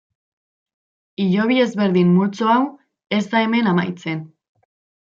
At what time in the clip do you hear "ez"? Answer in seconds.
3.21-3.23